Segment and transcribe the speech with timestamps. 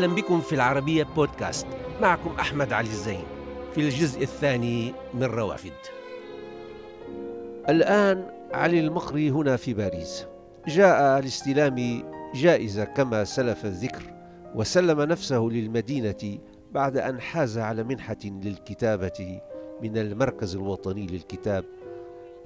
[0.00, 1.66] أهلا بكم في العربية بودكاست.
[2.00, 3.24] معكم أحمد علي الزين.
[3.74, 5.72] في الجزء الثاني من روافد.
[7.68, 10.26] الآن علي المقري هنا في باريس.
[10.66, 12.02] جاء لاستلام
[12.34, 14.02] جائزة كما سلف الذكر
[14.54, 16.38] وسلم نفسه للمدينة
[16.72, 19.40] بعد أن حاز على منحة للكتابة
[19.82, 21.64] من المركز الوطني للكتاب.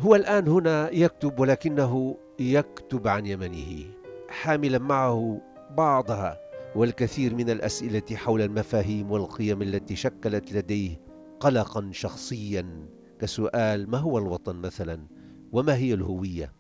[0.01, 3.85] هو الآن هنا يكتب ولكنه يكتب عن يمنه.
[4.29, 5.41] حاملا معه
[5.71, 6.44] بعضها.
[6.77, 11.01] والكثير من الأسئلة حول المفاهيم والقيم التي شكلت لديه
[11.41, 12.87] قلقا شخصيا
[13.21, 15.07] كسؤال ما هو الوطن مثلا؟
[15.53, 16.53] وما هي الهوية؟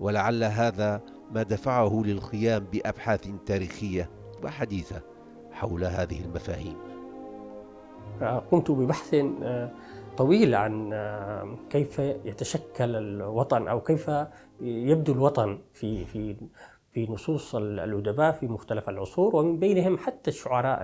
[0.00, 4.10] ولعل هذا ما دفعه للقيام بأبحاث تاريخية
[4.44, 5.02] وحديثة
[5.52, 6.76] حول هذه المفاهيم.
[8.50, 9.16] قمت ببحث
[10.16, 10.94] طويل عن
[11.70, 14.10] كيف يتشكل الوطن أو كيف
[14.60, 16.36] يبدو الوطن في في
[16.92, 20.78] في نصوص الأدباء في مختلف العصور ومن بينهم حتى الشعراء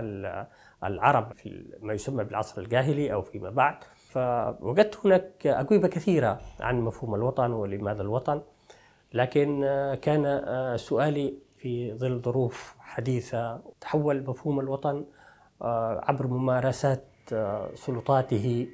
[0.83, 3.75] العرب في ما يسمى بالعصر الجاهلي أو فيما بعد.
[4.09, 8.41] فوجدت هناك أجوبة كثيرة عن مفهوم الوطن ولماذا الوطن.
[9.13, 9.61] لكن
[10.01, 10.41] كان
[10.77, 15.05] سؤالي في ظل ظروف حديثة تحول مفهوم الوطن
[15.61, 17.05] عبر ممارسات
[17.73, 18.67] سلطاته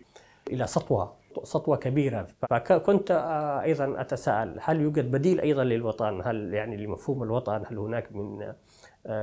[0.52, 1.21] إلى سطوة.
[1.44, 3.12] سطوة كبيرة فكنت
[3.64, 8.54] أيضا أتساءل هل يوجد بديل أيضا للوطن؟ هل يعني لمفهوم الوطن هل هناك من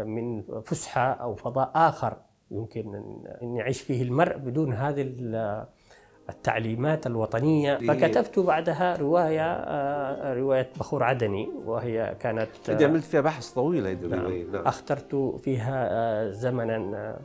[0.05, 2.17] من فسحة أو فضاء آخر
[2.51, 2.95] يمكن
[3.43, 5.13] أن يعيش فيه المرء بدون هذه
[6.29, 9.65] التعليمات الوطنية فكتبت بعدها رواية
[10.35, 14.67] رواية بخور عدني وهي كانت عملت فيها بحث طويل الرواية نعم.
[14.67, 17.19] أخترت فيها زمنا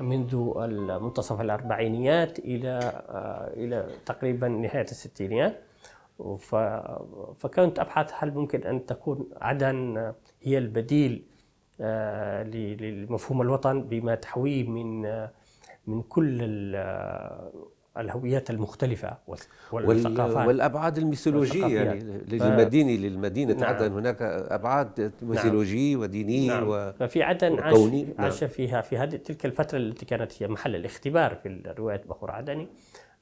[0.00, 0.36] منذ
[1.00, 3.02] منتصف الأربعينيات إلى
[3.56, 5.62] إلى تقريبا نهاية الستينيات.
[7.38, 10.12] فكنت أبحث هل ممكن أن تكون عدن
[10.42, 11.26] هي البديل
[12.80, 15.02] لمفهوم الوطن بما تحويه من
[15.86, 16.38] من كل
[17.98, 19.18] الهويات المختلفة
[19.72, 20.46] والثقافات.
[20.46, 23.54] والأبعاد الميثولوجية يعني للمدينه للمدينة.
[23.54, 23.74] نعم.
[23.74, 26.02] عدن هناك أبعاد ميثولوجيه نعم.
[26.02, 26.68] ودينيه نعم.
[26.68, 28.04] و ففي عدن عاش, نعم.
[28.18, 32.68] عاش فيها في هذه تلك الفترة التي كانت هي محل الاختبار في رواية بخور عدني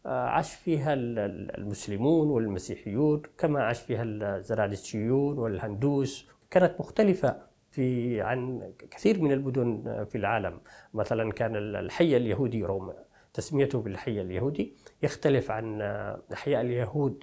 [0.07, 6.29] عاش فيها المسلمون والمسيحيون كما عاش فيها الزرادشتيون والهندوس.
[6.51, 7.37] كانت مختلفة
[7.71, 10.61] في عن كثير من المدن في العالم.
[10.95, 12.95] مثلا كان الحي اليهودي روما.
[13.35, 14.77] تسميته بالحي اليهودي.
[15.03, 15.83] يختلف عن
[16.33, 17.21] أحياء اليهود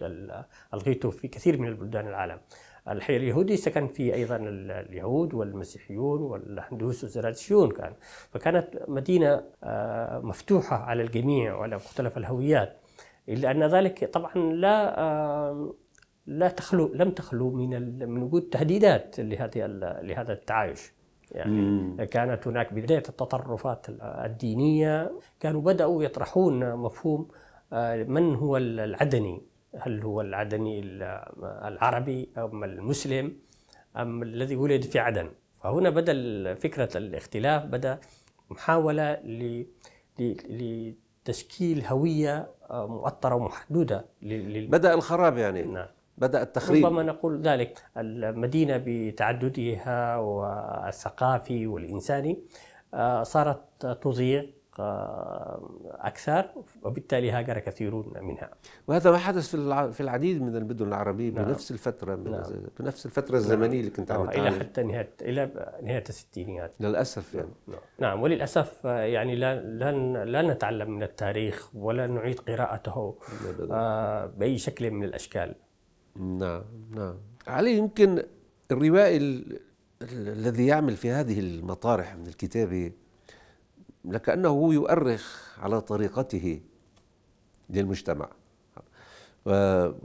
[0.73, 2.39] الغيتو في كثير من البلدان العالم.
[2.88, 7.94] الحي اليهودي سكن فيه أيضا اليهود والمسيحيون والهندوس والزرادشيون كان.
[8.31, 9.44] فكانت مدينة
[10.23, 12.77] مفتوحة على الجميع وعلى مختلف الهويات.
[13.29, 15.71] إلا أن ذلك طبعا لا
[16.25, 19.66] لا تخلو لم تخلو من من وجود تهديدات لهذه
[20.01, 20.94] لهذا التعايش.
[21.31, 22.03] يعني مم.
[22.03, 25.12] كانت هناك بداية التطرفات الدينية.
[25.40, 27.28] كانوا بدأوا يطرحون مفهوم
[28.08, 29.42] من هو العدني؟
[29.80, 30.80] هل هو العدني
[31.44, 33.38] العربي أم المسلم؟
[33.97, 35.30] أم الذي ولد في عدن؟
[35.62, 36.14] فهنا بدأ
[36.53, 38.00] فكرة الاختلاف بدأ
[38.50, 39.19] محاولة
[40.50, 45.63] لتشكيل هوية مؤطرة ومحدودة بدأ الخراب يعني.
[45.63, 45.88] نعم.
[46.21, 47.83] بدأ التخريب ربما نقول ذلك.
[47.97, 52.39] المدينة بتعددها والثقافي والإنساني
[53.21, 54.55] صارت تضيق
[55.91, 56.49] أكثر
[56.83, 58.49] وبالتالي هاجر كثيرون منها.
[58.87, 61.45] وهذا ما حدث في في العديد من المدن العربية نعم.
[61.45, 62.43] بنفس الفترة نعم.
[62.79, 65.49] بنفس الفترة الزمنية اللي كنت عم إلى حتى نهاية إلى
[65.83, 66.71] نهاية الستينيات.
[66.79, 67.53] للأسف يعني.
[67.67, 68.21] نعم, نعم.
[68.21, 69.91] وللأسف يعني لا لا
[70.25, 73.15] لا نتعلم من التاريخ ولا نعيد قراءته
[74.38, 75.55] بأي شكل من الأشكال.
[76.16, 77.15] نعم نعم.
[77.47, 78.24] علي يمكن
[78.71, 79.18] الروائي
[80.12, 82.91] الذي يعمل في هذه المطارح من الكتابة
[84.06, 86.62] لكأنه يؤرخ على طريقته
[87.69, 88.30] للمجتمع.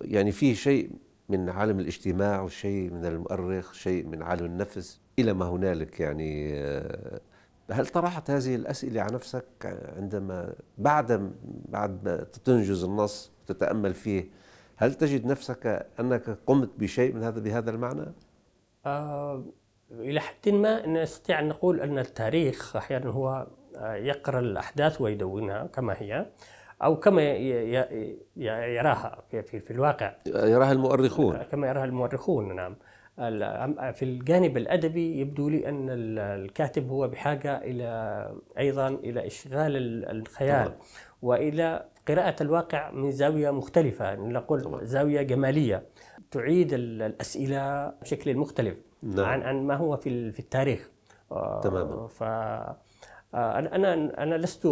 [0.01, 0.91] يعني فيه شيء
[1.29, 6.57] من عالم الاجتماع وشيء من المؤرخ شيء من عالم النفس إلى ما هنالك يعني.
[7.71, 9.45] هل طرحت هذه الأسئلة على نفسك
[9.97, 11.33] عندما بعد
[11.69, 14.29] بعد ما تنجز النص وتتأمل فيه
[14.77, 18.13] هل تجد نفسك أنك قمت بشيء من هذا بهذا المعنى؟
[18.87, 19.45] آه
[19.91, 23.47] إلى حد ما نستطيع أن نقول أن التاريخ أحيانا هو
[23.77, 26.27] آه، يقرأ الأحداث ويدونها كما هي
[26.83, 27.23] أو كما
[28.37, 30.15] يراها في, في, في الواقع.
[30.27, 31.37] يراها المؤرخون.
[31.37, 32.77] كما يراها المؤرخون نعم.
[33.93, 39.77] في الجانب الأدبي يبدو لي أن الكاتب هو بحاجة إلى أيضا إلى إشغال
[40.11, 40.73] الخيال
[41.23, 45.87] وإلى قراءة الواقع من زاوية مختلفة نقول زاوية جمالية.
[46.31, 49.25] تعيد الأسئلة بشكل مختلف نعم.
[49.25, 50.91] عن عن ما هو في في التاريخ.
[51.63, 52.07] تماما.
[52.07, 52.23] ف
[53.35, 54.67] أنا أنا أنا لست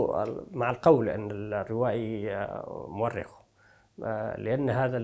[0.50, 2.48] مع القول أن الروائي
[2.88, 3.34] مؤرخ
[4.38, 4.98] لأن هذا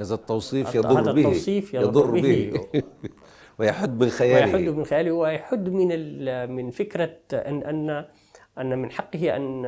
[0.00, 1.20] هذا التوصيف يضر هذا به.
[1.20, 2.82] التوصيف يضر, يضر به, به.
[3.58, 4.54] ويحد من خياله.
[4.54, 8.04] ويحد من خياله ويحد من من فكرة ان أن
[8.58, 9.64] أن من حقه أن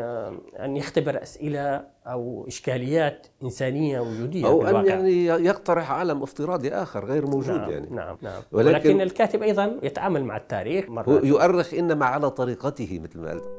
[0.61, 7.27] أن يختبر أسئلة أو إشكاليات إنسانية وجوديه أو أن يعني يقترح عالم افتراضي آخر غير
[7.27, 7.87] موجود نعم يعني.
[7.91, 8.43] نعم نعم.
[8.53, 13.51] ولكن, ولكن الكاتب أيضا يتعامل مع التاريخ مرات يؤرخ إنما على طريقته مثل ما قلت.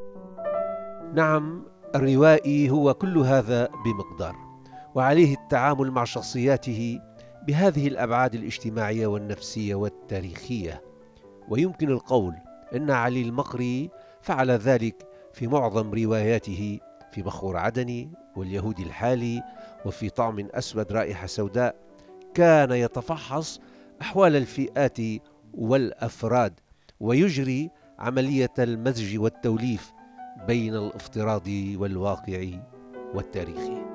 [1.13, 1.63] نعم
[1.95, 4.35] الروائي هو كل هذا بمقدار.
[4.95, 6.99] وعليه التعامل مع شخصياته
[7.47, 10.81] بهذه الأبعاد الاجتماعية والنفسية والتاريخية.
[11.49, 12.33] ويمكن القول
[12.75, 13.89] إن علي المقري
[14.21, 16.79] فعل ذلك في معظم رواياته
[17.11, 19.43] في بخور عدني واليهودي الحالي
[19.85, 21.75] وفي طعم أسود رائحة سوداء
[22.33, 23.59] كان يتفحص
[24.01, 24.97] أحوال الفئات
[25.53, 26.59] والأفراد
[26.99, 29.93] ويجري عملية المزج والتوليف
[30.47, 32.47] بين الافتراض والواقع
[33.13, 33.85] والتاريخي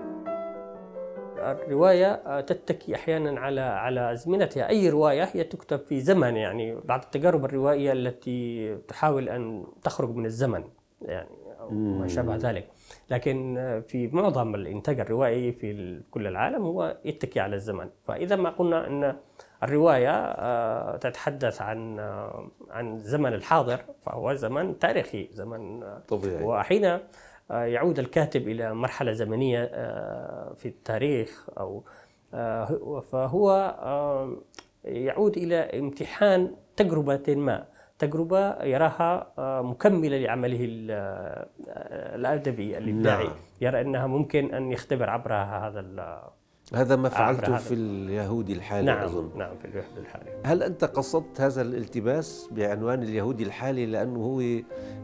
[1.39, 4.69] الرواية آه، تتكي أحيانا على على أزمنتها.
[4.69, 10.27] أي رواية هي تكتب في زمن يعني بعض التجارب الروائية التي تحاول أن تخرج من
[10.27, 10.65] الزمن.
[11.03, 11.29] يعني
[11.61, 12.69] أو ما شابه ذلك.
[13.11, 17.89] لكن آه، في معظم الإنتاج الروائي في كل العالم هو يتكي على الزمن.
[18.05, 19.17] فإذا ما قلنا أن
[19.63, 21.99] الرواية آه، تتحدث عن
[22.71, 26.45] عن الزمن الحاضر فهو زمن تاريخي زمن طبيعي.
[26.45, 26.99] وحين
[27.51, 31.85] آه، يعود الكاتب إلى مرحلة زمنية آه، في التاريخ أو
[32.35, 33.51] آه، فهو
[34.85, 37.67] يعود إلى امتحان تجربة ما.
[38.01, 39.33] تجربة يراها
[39.63, 40.59] مكملة لعمله
[42.17, 43.25] الأدبي الإبداعي.
[43.25, 43.37] نعم.
[43.61, 45.81] يرى أنها ممكن أن يختبر عبرها هذا
[46.75, 49.39] هذا ما فعلته في اليهودي الحالي نعم أظن.
[49.39, 50.31] نعم في اليهودي الحالي.
[50.45, 54.41] هل أنت قصدت هذا الالتباس بعنوان اليهودي الحالي لأنه هو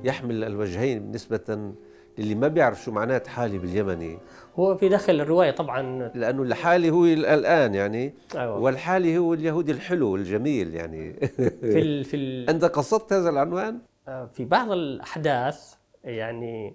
[0.04, 1.72] يحمل الوجهين نسبة
[2.18, 4.18] اللي ما بيعرف شو معنات حالي باليمني.
[4.56, 6.10] هو في داخل الرواية طبعا.
[6.14, 8.14] لأنه الحالي هو الآن يعني.
[8.36, 8.58] أيوة.
[8.58, 11.12] والحالي هو اليهودي الحلو الجميل يعني.
[11.72, 13.78] في ال في ال أنت قصدت هذا العنوان؟
[14.08, 15.74] آه، في بعض الأحداث
[16.04, 16.74] يعني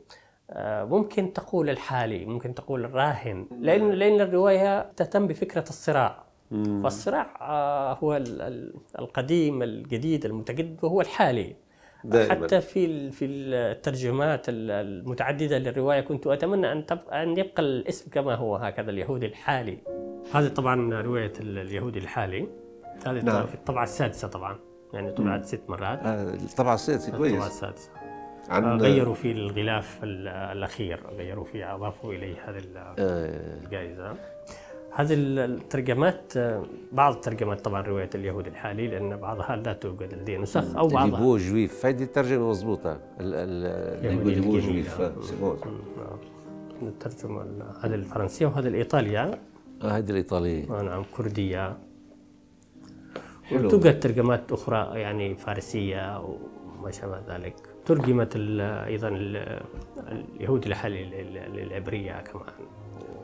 [0.49, 3.47] آه، ممكن تقول الحالي ممكن تقول الراهن.
[3.59, 6.23] لأن لأن الرواية تهتم بفكرة الصراع.
[6.83, 8.23] فالصراع آه، هو
[8.99, 11.55] القديم الجديد المتجدد وهو الحالي.
[12.03, 12.45] دائما.
[12.45, 18.55] حتى في في الترجمات المتعددة للرواية كنت أتمنى أن تبقى أن يبقى الاسم كما هو
[18.55, 19.77] هكذا اليهودي الحالي.
[20.33, 22.47] هذه طبعا رواية اليهودي الحالي.
[23.05, 23.45] هذه نعم.
[23.45, 24.59] في الطبعة السادسة طبعا
[24.93, 25.99] يعني طبعت ست مرات.
[26.03, 27.31] آه الطبعة السادسة كويس.
[27.31, 27.89] الطبعه السادسة.
[28.49, 32.95] عن آه، غيروا في الغلاف الأخير غيروا فيه أضافوا إليه هذه آه.
[33.63, 34.15] الجائزة.
[34.93, 36.33] هذه الترجمات
[36.91, 41.05] بعض الترجمات طبعا رواية اليهودي الحالي لأن بعضها لا توجد لدي نسخ أو بعضها.
[41.05, 41.85] Le beau Juif.
[41.85, 42.99] هذه الترجمة مضبوطة.
[43.19, 45.01] Le beau Juif.
[46.81, 47.41] الترجمه
[47.81, 49.39] هذه الفرنسية وهذه الإيطالية.
[49.81, 50.79] آه هذه الإيطالية.
[50.79, 51.77] آه نعم كردية.
[53.43, 53.67] حلو.
[53.67, 57.55] وتوجد ترجمات أخرى يعني فارسية وما شابه ذلك.
[57.85, 59.07] ترجمت أيضا
[60.37, 61.03] اليهود الحالي
[61.53, 62.45] للعبرية كمان.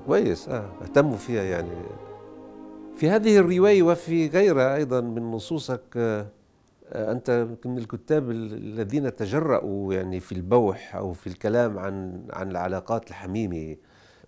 [0.07, 0.49] كويس.
[0.49, 0.69] آه.
[0.81, 1.69] اهتموا فيها يعني.
[2.95, 6.27] في هذه الرواية وفي غيرها أيضا من نصوصك آه
[6.91, 13.75] أنت من الكتاب الذين تجرأوا يعني في البوح أو في الكلام عن عن العلاقات الحميمة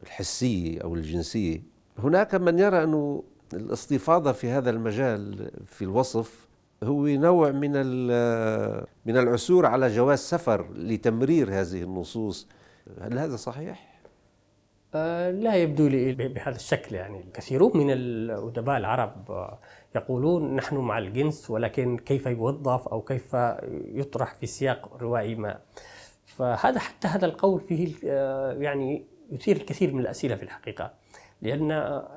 [0.04, 1.64] الحسية أو الجنسية.
[2.00, 6.48] هناك من يرى أنه الاستفاضة في هذا المجال في الوصف
[6.84, 7.72] هو نوع من
[9.06, 12.48] من العثور على جواز سفر لتمرير هذه النصوص.
[13.02, 13.89] هل هذا صحيح؟
[14.96, 17.26] آه، لا يبدو لي بهذا الشكل يعني.
[17.34, 19.60] كثيرون من الأدباء العرب آه،
[19.96, 23.34] يقولون نحن مع الجنس ولكن كيف يوظف أو كيف
[23.72, 25.60] يطرح في سياق روائي ما.
[26.26, 30.94] فهذا حتى هذا القول فيه آه، يعني يثير الكثير من الأسئلة في الحقيقة.
[31.42, 31.68] لأن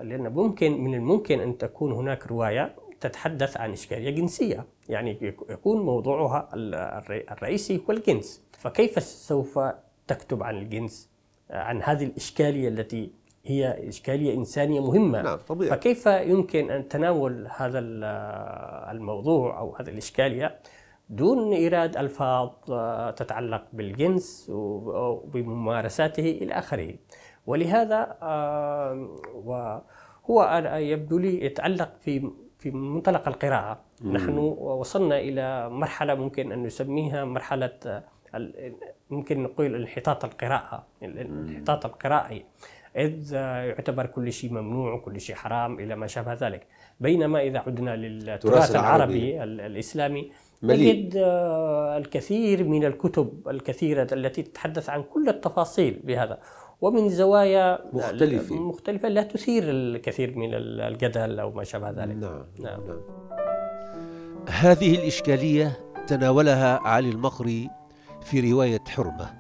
[0.02, 4.66] لأن ممكن من الممكن أن تكون هناك رواية تتحدث عن إشكالية جنسية.
[4.88, 8.42] يعني يكون موضوعها الرئيسي هو الجنس.
[8.58, 9.58] فكيف سوف
[10.06, 11.11] تكتب عن الجنس؟
[11.52, 13.12] عن هذه الإشكالية التي
[13.44, 15.70] هي إشكالية إنسانية مهمة نعم طبيعي.
[15.70, 17.78] فكيف يمكن أن تناول هذا
[18.90, 20.58] الموضوع أو هذه الإشكالية
[21.10, 26.94] دون إيراد ألفاظ آه، تتعلق بالجنس وبممارساته إلى آخره
[27.46, 28.16] ولهذا
[29.34, 34.12] وهو يبدو لي يتعلق في في منطلق القراءة مم.
[34.16, 38.02] نحن وصلنا إلى مرحلة ممكن أن نسميها مرحلة
[39.10, 42.44] ممكن نقول انحطاط القراءة الانحطاط القرائي
[42.96, 46.66] إذ يعتبر كل شيء ممنوع وكل شيء حرام إلى ما شابه ذلك.
[47.00, 50.30] بينما إذا عدنا للتراث العربي, العربي الإسلامي
[50.62, 56.38] نجد آه، الكثير من الكتب الكثيرة التي تتحدث عن كل التفاصيل بهذا.
[56.80, 58.54] ومن زوايا مختلفة.
[58.54, 62.16] مختلفة لا تثير الكثير من الجدل أو ما شابه ذلك.
[62.16, 62.44] نعم.
[62.60, 62.80] نعم.
[62.86, 63.00] نعم.
[64.48, 65.72] هذه الإشكالية
[66.06, 67.70] تناولها علي المقري
[68.24, 69.34] في رواية حرمة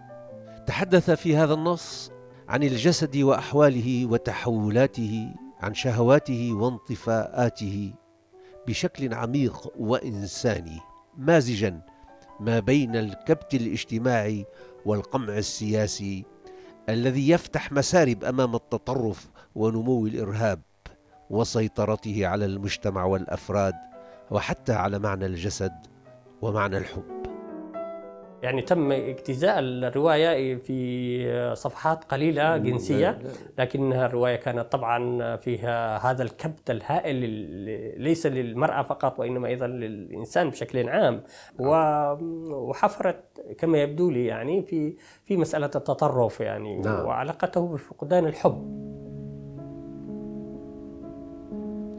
[0.66, 2.10] تحدث في هذا النص
[2.48, 7.94] عن الجسد وأحواله وتحولاته عن شهواته وانطفاءاته
[8.66, 10.80] بشكل عميق وإنساني
[11.18, 11.80] مازجا
[12.40, 14.46] ما بين الكبت الاجتماعي
[14.86, 16.24] والقمع السياسي
[16.88, 20.62] الذي يفتح مسارب أمام التطرف ونمو الإرهاب
[21.30, 23.74] وسيطرته على المجتمع والأفراد
[24.30, 25.72] وحتى على معنى الجسد
[26.42, 27.21] ومعنى الحب.
[28.42, 33.18] يعني تم اجتزاء الرواية في صفحات قليلة جنسية
[33.58, 37.16] لكنها الرواية كانت طبعا فيها هذا الكبت الهائل
[38.02, 41.22] ليس للمرأة فقط وإنما أيضا للإنسان بشكل عام.
[41.58, 43.24] وحفرت
[43.58, 47.06] كما يبدو لي يعني في في مسألة التطرف يعني نعم.
[47.06, 48.82] وعلاقته بفقدان الحب.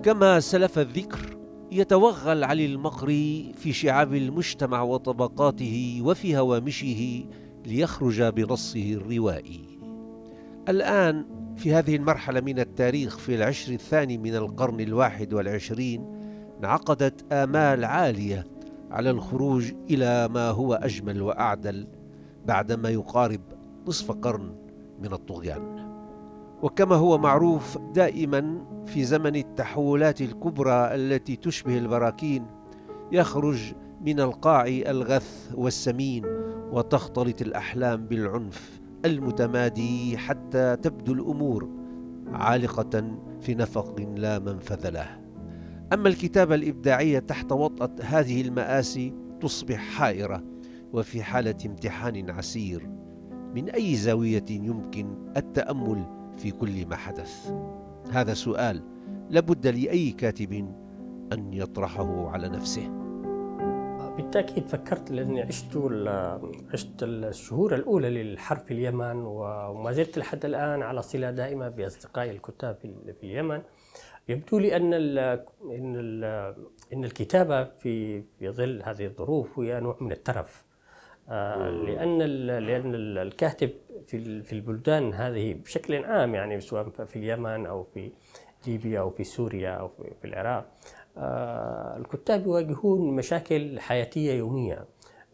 [0.03, 1.32] كما سلف الذكر
[1.73, 7.23] يتوغل علي المقري في شعاب المجتمع وطبقاته وفي هوامشه
[7.65, 9.61] ليخرج بنصه الروائي.
[10.69, 11.25] الآن
[11.57, 16.05] في هذه المرحلة من التاريخ في العشر الثاني من القرن الواحد والعشرين
[16.59, 18.43] انعقدت آمال عالية
[18.91, 21.87] على الخروج إلى ما هو أجمل وأعدل
[22.45, 23.41] بعدما يقارب
[23.87, 24.55] نصف قرن
[24.99, 25.82] من الطغيان.
[26.63, 32.45] وكما هو معروف دائما في زمن التحولات الكبرى التي تشبه البراكين
[33.11, 36.23] يخرج من القاع الغث والسمين
[36.71, 41.69] وتختلط الأحلام بالعنف المتمادي حتى تبدو الأمور
[42.33, 45.19] عالقة في نفق لا منفذ له.
[45.93, 50.43] أما الكتابة الإبداعية تحت وطأة هذه المآسي تصبح حائرة
[50.93, 52.89] وفي حالة امتحان عسير.
[53.55, 57.51] من أي زاوية يمكن التأمل في كل ما حدث.
[58.11, 58.81] هذا سؤال
[59.29, 60.53] لابد لأي كاتب
[61.33, 63.03] أن يطرحه على نفسه.
[64.17, 65.77] بالتأكيد فكرت لأني عشت
[66.73, 72.75] عشت الشهور الأولى للحرب في اليمن وما زلت لحد الآن على صلة دائمة بأصدقائي الكتاب
[73.19, 73.61] في اليمن.
[74.29, 75.19] يبدو لي أن ال
[75.63, 76.23] إن ال
[76.93, 80.65] إن الكتابة في في ظل هذه الظروف هي نوع من الترف.
[81.27, 82.17] لأن
[82.65, 83.69] لأن الكاتب
[84.07, 88.11] في في البلدان هذه بشكل عام يعني سواء في اليمن أو في
[88.67, 90.65] ليبيا أو في سوريا أو في العراق
[91.17, 94.85] آه، الكتاب يواجهون مشاكل حياتية يومية.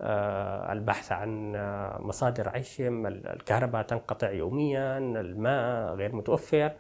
[0.02, 1.52] آه، البحث عن
[2.00, 6.72] مصادر عيشهم الكهرباء تنقطع يوميا الماء غير متوفر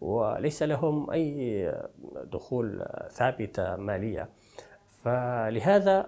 [0.00, 1.72] وليس لهم أي
[2.24, 4.28] دخول ثابتة مالية.
[5.02, 6.06] فلهذا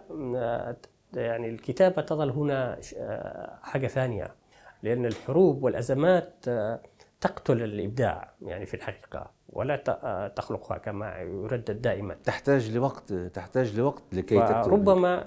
[1.14, 4.34] يعني الكتابة تظل هنا آه، حاجة ثانية
[4.82, 6.80] لأن الحروب والأزمات آه،
[7.20, 12.14] تقتل الإبداع يعني في الحقيقة ولا آه، تخلقها كما يردد دائما.
[12.24, 14.72] تحتاج لوقت تحتاج لوقت لكي تكتب.
[14.72, 15.24] ربما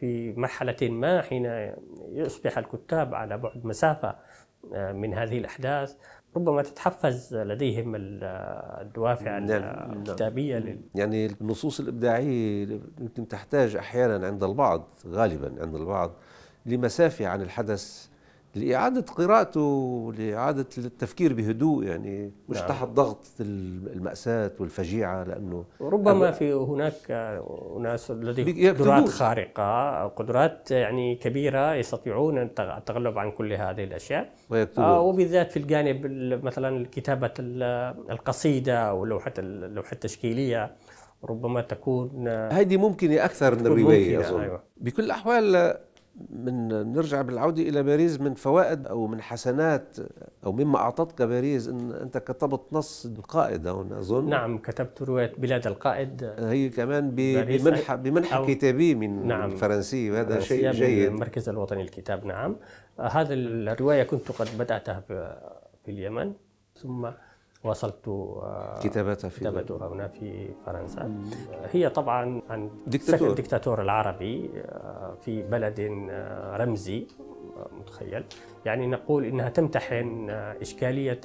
[0.00, 1.72] في مرحلة ما حين
[2.12, 4.16] يصبح الكتاب على بعد مسافة
[4.72, 5.96] من هذه الأحداث
[6.36, 9.92] ربما تتحفز لديهم الدوافع نعم، نعم.
[9.92, 10.80] الكتابية لل...
[10.94, 16.12] يعني النصوص الإبداعية يمكن تحتاج أحيانا عند البعض غالبا عند البعض
[16.66, 18.08] لمسافة عن الحدث
[18.54, 22.68] لإعادة قراءته لإعادة التفكير بهدوء يعني مش نعم.
[22.68, 27.10] تحت ضغط المأساة والفجيعة لأنه ربما في هناك
[27.76, 34.84] أناس لديهم قدرات خارقة قدرات يعني كبيرة يستطيعون التغلب عن كل هذه الأشياء ويكتبون.
[34.84, 36.06] آه وبالذات في الجانب
[36.44, 37.32] مثلا كتابة
[38.10, 40.76] القصيدة أو اللوحة اللوحة التشكيلية
[41.24, 44.62] ربما تكون هذه ممكن أكثر من الرواية أظن أيوة.
[44.76, 45.74] بكل الأحوال
[46.30, 49.96] من نرجع بالعودة إلى باريس من فوائد أو من حسنات
[50.46, 54.28] أو مما أعطتك باريس أن أنت كتبت نص القائد هون أظن.
[54.28, 56.34] نعم كتبت رواية بلاد القائد.
[56.38, 59.52] هي كمان بمنحة بمنحة كتابية من نعم.
[59.52, 61.08] الفرنسي وهذا شيء جيد.
[61.08, 62.56] المركز الوطني للكتاب نعم.
[63.00, 65.00] هذا الرواية كنت قد بدأتها
[65.84, 66.32] في اليمن
[66.82, 67.08] ثم
[67.64, 71.14] واصلت آه، كتابتها في كتابتها هنا في فرنسا.
[71.72, 75.80] هي طبعا عن دكتاتور الدكتاتور العربي آه، في بلد
[76.10, 77.06] آه، رمزي.
[77.72, 78.24] المتخيل
[78.64, 80.30] يعني نقول إنها تمتحن
[80.60, 81.20] إشكالية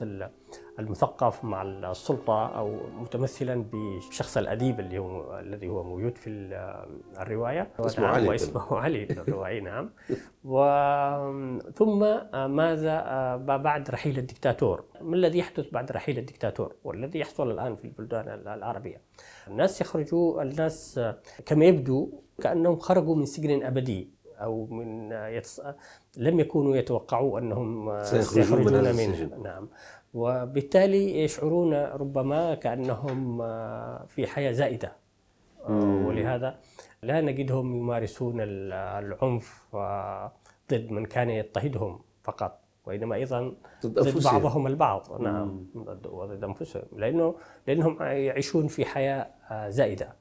[0.80, 6.30] المثقف مع السلطة أو متمثلا بالشخص الأديب اللي هو الذي هو موجود في
[7.20, 7.72] الرواية.
[7.80, 9.90] اسمه علي واسمه علي الروائي نعم.
[10.44, 12.00] وثم
[12.56, 14.86] ماذا بعد رحيل الدكتاتور.
[15.02, 19.02] ما الذي يحدث بعد رحيل الدكتاتور؟ والذي يحصل الآن في البلدان العربية.
[19.48, 21.00] الناس يخرجوا الناس
[21.46, 25.62] كما يبدو كأنهم خرجوا من سجن أبدي أو من يتص...
[26.20, 29.70] لم يكونوا يتوقعوا أنهم سيخرجون من منه نعم.
[30.14, 33.38] وبالتالي يشعرون ربما كأنهم
[34.08, 34.92] في حياة زائدة.
[35.70, 36.60] ولهذا
[37.04, 39.76] لا نجدهم يمارسون العنف
[40.72, 42.60] ضد من كان يضطهدهم فقط.
[42.86, 43.54] وإنما أيضا
[43.86, 45.22] ضد, ضد بعضهم البعض.
[45.22, 45.66] نعم.
[45.78, 46.84] ضد أنفسهم.
[46.96, 47.36] لأنه
[47.68, 49.28] لأنهم يعيشون في حياة
[49.70, 50.16] زائدة.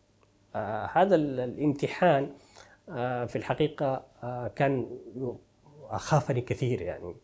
[0.92, 2.30] هذا الامتحان
[3.26, 4.02] في الحقيقة
[4.56, 4.86] كان
[5.90, 7.14] اخافني كثير يعني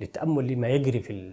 [0.00, 1.30] للتامل لما يجري في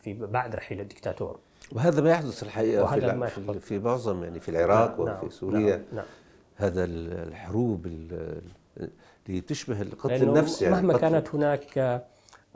[0.00, 1.38] في بعد رحيل الدكتاتور
[1.72, 5.34] وهذا ما يحدث الحقيقة وهذا في, ما في, في معظم يعني في العراق نعم وفي
[5.34, 6.04] سوريا نعم نعم
[6.56, 11.78] هذا الحروب اللي تشبه القتل النفسي يعني مهما كانت هناك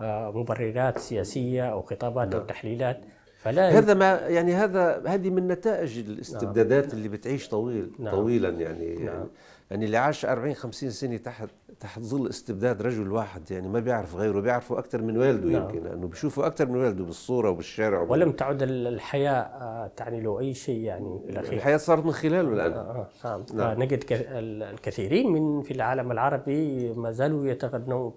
[0.01, 2.41] آه، مبررات سياسية أو خطابات نعم.
[2.41, 3.01] أو تحليلات
[3.39, 6.97] فلا هذا ما يعني هذا هذه من نتائج الاستبدادات نعم.
[6.97, 8.15] اللي بتعيش طويل نعم.
[8.15, 9.07] طويلا يعني نعم.
[9.07, 9.25] يعني
[9.73, 11.49] اللي عاش 40 50 سنة تحت
[11.81, 15.63] تحت ظل استبداد رجل واحد يعني ما بيعرف غيره بيعرفه أكثر من والده نعم.
[15.63, 20.55] يمكن لأنه بيشوفه أكثر من والده بالصورة وبالشارع ولم تعد الحياة آه، تعني له أي
[20.55, 23.69] شيء يعني في الاخير الحياة صارت من خلاله الآن آه آه نعم.
[23.69, 23.83] نعم.
[23.83, 28.11] نجد الكثيرين من في العالم العربي ما زالوا يتغنوا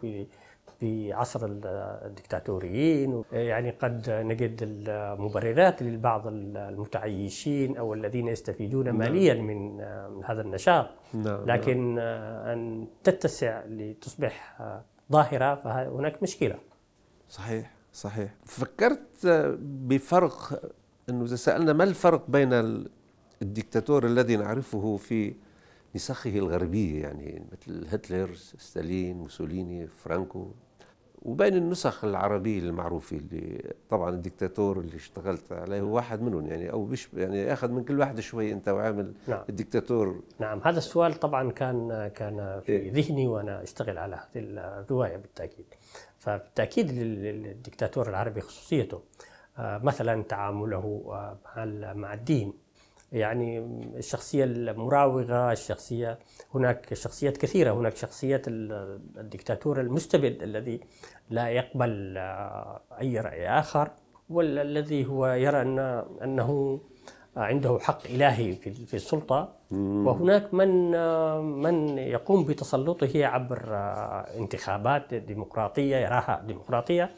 [0.83, 1.39] في عصر
[2.05, 3.23] الدكتاتوريين.
[3.31, 8.97] يعني قد نجد المبررات للبعض المتعيشين أو الذين يستفيدون نعم.
[8.97, 9.81] ماليا من
[10.25, 10.89] هذا النشاط.
[11.13, 11.45] نعم، نعم.
[11.45, 14.57] لكن أن تتسع لتصبح
[15.11, 16.55] ظاهرة فهناك مشكلة.
[17.29, 18.35] صحيح صحيح.
[18.45, 19.27] فكرت
[19.61, 20.61] بفرق
[21.09, 22.49] إنه إذا سألنا ما الفرق بين
[23.41, 25.33] الدكتاتور الذي نعرفه في
[25.95, 30.51] نسخه الغربية يعني مثل هتلر ستالين موسوليني فرانكو؟
[31.24, 36.86] وبين النسخ العربية المعروفة اللي طبعا الدكتاتور اللي اشتغلت عليه هو واحد منهم يعني أو
[36.86, 39.44] بش يعني أخذ من كل واحد شوي أنت وعامل نعم.
[39.50, 45.18] الدكتاتور نعم هذا السؤال طبعا كان كان في إيه؟ ذهني وأنا أشتغل على هذه الرواية
[45.18, 45.66] بالتأكيد
[46.18, 49.01] فبالتأكيد للدكتاتور العربي خصوصيته
[49.57, 52.53] آه، مثلا تعامله آه، مع مع الدين
[53.13, 53.59] يعني
[53.97, 56.19] الشخصية المراوغة الشخصية
[56.55, 60.79] هناك شخصيات كثيرة هناك شخصية الدكتاتور المستبد الذي
[61.29, 63.91] لا يقبل آه، أي رأي آخر
[64.29, 65.79] والذي هو يرى أن
[66.23, 66.79] أنه
[67.37, 69.55] عنده حق إلهي في السلطة.
[69.71, 77.11] وهناك من آه، من يقوم بتسلطه عبر آه، انتخابات ديمقراطية يراها ديمقراطية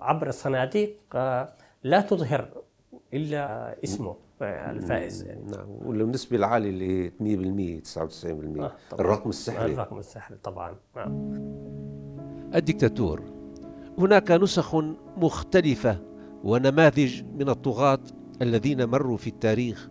[0.00, 0.96] عبر صناديق
[1.82, 2.48] لا تظهر
[3.14, 5.44] إلا اسمه الفائز يعني.
[5.50, 5.66] نعم.
[5.84, 9.72] والنسبة العالية اللي هي 100% 99% آه الرقم السحري.
[9.72, 10.76] الرقم السحري طبعا.
[10.96, 11.32] نعم
[12.54, 13.22] الدكتاتور
[13.98, 14.74] هناك نسخ
[15.16, 15.98] مختلفة
[16.44, 17.98] ونماذج من الطغاة
[18.42, 19.90] الذين مروا في التاريخ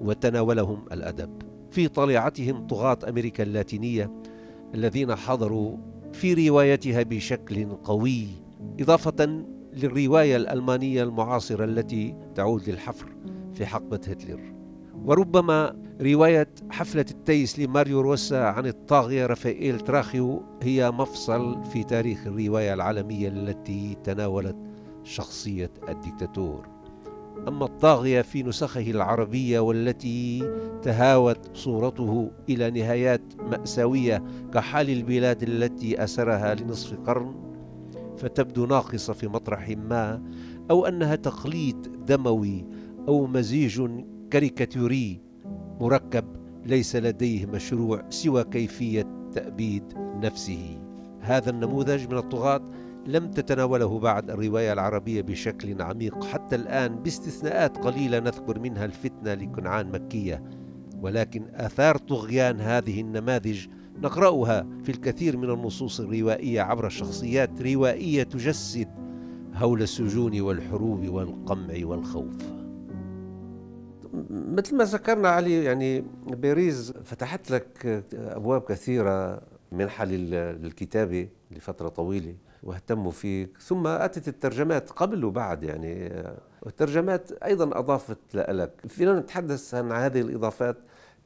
[0.00, 1.42] وتناولهم الأدب.
[1.70, 4.10] في طليعتهم طغاة أمريكا اللاتينية
[4.74, 5.76] الذين حضروا
[6.12, 8.26] في روايتها بشكل قوي
[8.80, 13.06] إضافة للرواية الألمانية المعاصرة التي تعود للحفر
[13.54, 14.54] في حقبة هتلر.
[15.04, 22.74] وربما رواية حفلة التيس لماريو روسا عن الطاغية رافائيل تراخيو هي مفصل في تاريخ الرواية
[22.74, 24.56] العالمية التي تناولت
[25.04, 26.68] شخصية الدكتاتور
[27.48, 30.50] أما الطاغية في نسخه العربية والتي
[30.82, 37.49] تهاوت صورته إلى نهايات مأساوية كحال البلاد التي أسرها لنصف قرن
[38.20, 40.22] فتبدو ناقصة في مطرح ما
[40.70, 42.66] أو أنها تقليد دموي
[43.08, 43.82] أو مزيج
[44.30, 45.20] كاريكاتوري.
[45.80, 46.24] مركب
[46.66, 50.80] ليس لديه مشروع سوى كيفية تأبيد نفسه.
[51.20, 52.70] هذا النموذج من الطغاة
[53.06, 56.24] لم تتناوله بعد الرواية العربية بشكل عميق.
[56.24, 60.44] حتى الآن باستثناءات قليلة نذكر منها الفتنة لكنعان مكية.
[61.02, 63.66] ولكن آثار طغيان هذه النماذج
[63.98, 68.88] نقرأها في الكثير من النصوص الروائية عبر شخصيات روائية تجسد
[69.54, 72.34] هول السجون والحروب والقمع والخوف.
[74.30, 83.10] مثل ما ذكرنا علي يعني باريس فتحت لك أبواب كثيرة منحه للكتابه لفترة طويلة واهتموا
[83.10, 83.58] فيك.
[83.58, 86.22] ثم أتت الترجمات قبل وبعد يعني.
[86.62, 88.72] والترجمات أيضا أضافت لك.
[88.88, 90.76] فينا نتحدث عن هذه الإضافات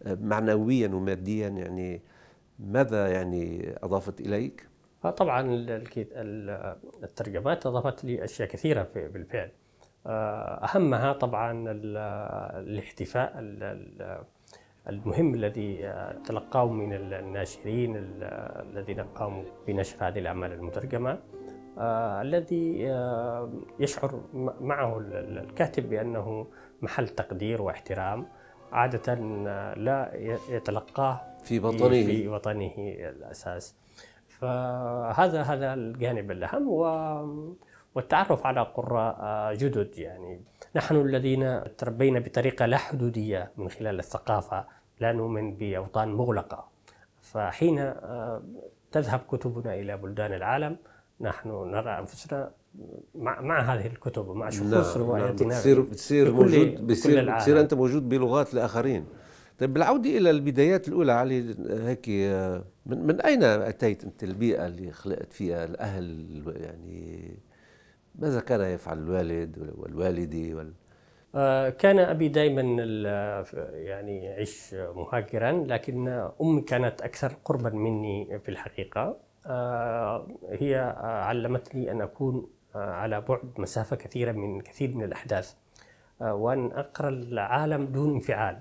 [0.07, 2.03] معنويا وماديا يعني.
[2.59, 4.69] ماذا يعني أضافت إليك؟
[5.17, 5.47] طبعا
[7.03, 9.51] الترجمات أضافت لي أشياء كثيرة بالفعل.
[10.07, 11.65] أهمها طبعا
[12.61, 13.33] الاحتفاء
[14.89, 21.19] المهم الذي تلقاه من الناشرين الذين قاموا بنشر هذه الأعمال المترجمة.
[22.23, 22.83] الذي
[23.81, 24.21] يشعر
[24.61, 26.47] معه الكاتب بأنه
[26.83, 28.27] محل تقدير واحترام.
[28.73, 29.15] عادة
[29.75, 30.11] لا
[30.49, 33.75] يتلقاه في وطنه في وطنه الأساس.
[34.29, 36.85] فهذا هذا الجانب الأهم و
[37.95, 40.41] والتعرف على قراء جدد يعني
[40.77, 44.65] نحن الذين تربينا بطريقة لا حدودية من خلال الثقافة
[45.01, 46.69] لا نؤمن بأوطان مغلقة.
[47.23, 48.43] فحين آه،
[48.93, 50.77] تذهب كتبنا إلى بلدان العالم
[51.21, 52.51] نحن نرى أنفسنا
[53.15, 58.55] مع, مع هذه الكتب ومع شخوص رواياتنا بتصير بتصير موجود بتصير بتصير أنت موجود بلغات
[58.55, 59.07] الآخرين.
[59.59, 62.09] طيب بالعودة إلى البدايات الأولى علي هيك
[62.87, 67.39] من, من أين أتيت أنت البيئة اللي خلقت فيها الأهل؟ يعني
[68.15, 70.73] ماذا كان يفعل الوالد والوالدة؟ وال...
[71.35, 72.63] آه، كان أبي دائما
[73.73, 76.09] يعني يعيش مهاجرا لكن
[76.41, 79.17] أمي كانت أكثر قربا مني في الحقيقة.
[79.47, 85.55] آه، هي علمتني أن أكون على بعد مسافة كثيرة من كثير من الأحداث.
[86.23, 88.61] آه، وأن أقرأ العالم دون انفعال.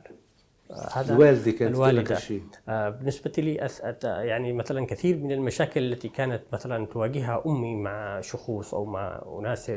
[0.94, 2.16] هذا الوالدة كانت الوالدة.
[2.16, 3.70] شيء آه بالنسبة لي
[4.04, 9.70] يعني مثلا كثير من المشاكل التي كانت مثلا تواجهها أمي مع شخوص أو مع أناس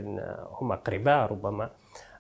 [0.61, 1.71] هم أقرباء ربما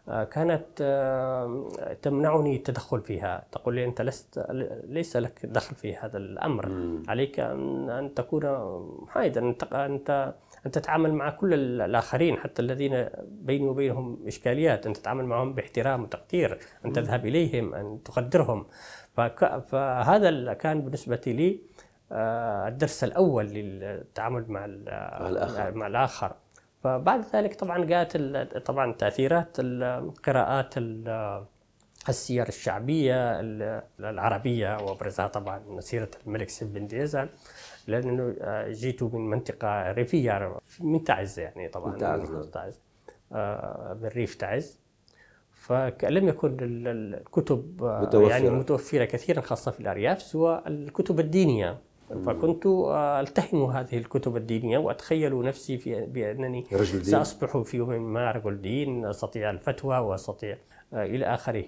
[0.08, 3.44] آه كانت آه تمنعني التدخل فيها.
[3.52, 4.46] تقول لي أنت لست
[4.84, 6.68] ليس لك دخل في هذا الأمر.
[6.68, 7.02] م.
[7.08, 8.44] عليك أن, أن تكون
[9.08, 10.34] حائدا أنت
[10.66, 16.58] أن تتعامل مع كل الآخرين حتى الذين بيني وبينهم إشكاليات أن تتعامل معهم باحترام وتقدير
[16.84, 18.66] أن تذهب إليهم أن تقدرهم.
[19.70, 21.60] فهذا كان بالنسبة لي
[22.12, 26.32] آه، الدرس الأول للتعامل مع الآخر, مع الآخر.
[26.84, 28.16] فبعد ذلك طبعا جاءت
[28.66, 30.74] طبعا تأثيرات القراءات
[32.08, 33.40] السير الشعبية
[34.00, 37.28] العربية وابرزها طبعا سيرة الملك سيف بن ديزل
[37.86, 42.80] لأنه آه، جيت من منطقة ريفية من تعز يعني طبعا من تعز, من تعز.
[43.32, 44.80] آه، من ريف تعز
[45.52, 48.30] فلم يكن الكتب آه، متوفرة.
[48.30, 51.78] يعني متوفرة كثيرا خاصة في الأرياف سوى الكتب الدينية
[52.26, 57.04] فكنت التهم هذه الكتب الدينية وأتخيل نفسي في بأنني رجل دين.
[57.04, 60.56] سأصبح في يوم ما رجل دين أستطيع الفتوى وأستطيع
[60.92, 61.64] إلى آخره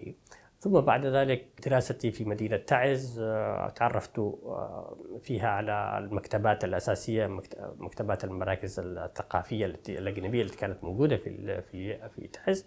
[0.61, 7.27] ثم بعد ذلك دراستي في مدينة تعز آه، تعرفت آه، فيها على المكتبات الأساسية
[7.79, 12.67] مكتبات المراكز الثقافية الأجنبية التي كانت موجودة في في في تعز.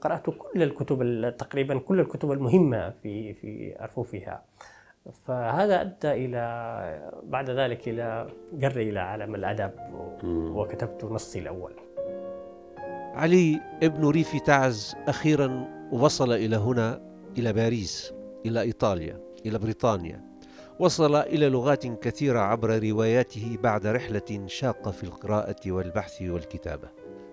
[0.00, 4.42] قرأت كل الكتب تقريبا كل الكتب المهمة في في أرفوفها.
[5.26, 9.70] فهذا أدى إلى بعد ذلك إلى جري إلى عالم الأدب
[10.24, 11.72] وكتبت نصي الأول.
[13.14, 17.11] علي ابن ريف تعز أخيرا وصل إلى هنا.
[17.38, 18.12] إلى باريس
[18.46, 20.32] إلى إيطاليا إلى بريطانيا.
[20.78, 26.88] وصل إلى لغات كثيرة عبر رواياته بعد رحلة شاقة في القراءة والبحث والكتابة.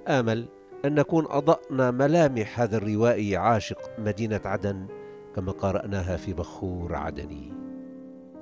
[0.08, 0.46] آمل
[0.86, 4.88] أن نكون أضأنا ملامح هذا الروائي عاشق مدينة عدن
[5.36, 7.54] كما قرأناها في بخور عدني.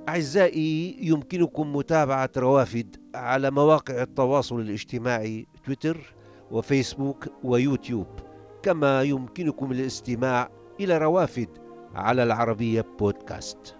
[0.08, 6.14] أعزائي يمكنكم متابعة روافد على مواقع التواصل الاجتماعي تويتر
[6.50, 8.06] وفيسبوك ويوتيوب.
[8.62, 11.48] كما يمكنكم الاستماع إلى روافد
[11.94, 13.77] على العربية بودكاست.